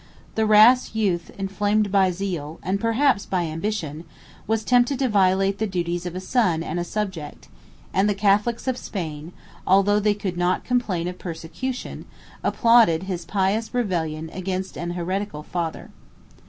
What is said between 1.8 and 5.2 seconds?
by zeal, and perhaps by ambition, was tempted to